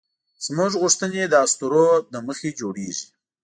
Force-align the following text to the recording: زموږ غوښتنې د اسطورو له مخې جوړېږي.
زموږ 0.45 0.71
غوښتنې 0.81 1.23
د 1.27 1.33
اسطورو 1.45 1.85
له 2.13 2.19
مخې 2.27 2.49
جوړېږي. 2.59 3.05